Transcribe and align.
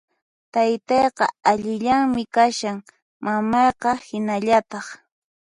Taytaqa 0.53 1.25
allillanmi 1.51 2.23
kashan, 2.37 2.77
mamayqa 3.25 3.91
hinallataq 4.07 4.85